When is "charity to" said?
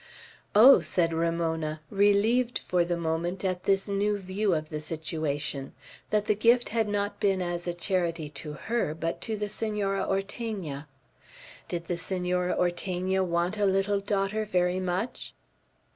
7.75-8.53